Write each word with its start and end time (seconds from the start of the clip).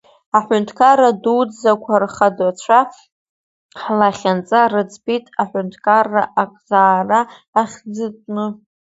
Аҳәынҭқарра 0.37 1.09
дуӡӡақәа 1.23 1.95
рхадацәа 2.03 2.79
ҳлахьынҵа 3.81 4.61
рыӡбит 4.71 5.25
аҳәынҭқарра 5.41 6.23
акзаара 6.41 7.21
ахьӡытәны. 7.61 8.45